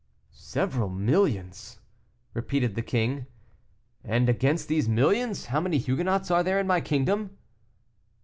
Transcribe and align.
"Several 0.33 0.89
millions!" 0.89 1.79
repeated 2.33 2.73
the 2.73 2.81
king; 2.81 3.27
"and 4.03 4.29
against 4.29 4.67
these 4.67 4.89
millions, 4.89 5.45
how 5.45 5.61
many 5.61 5.77
Huguenots 5.77 6.31
are 6.31 6.41
there 6.41 6.59
in 6.59 6.65
my 6.65 6.81
kingdom?" 6.81 7.37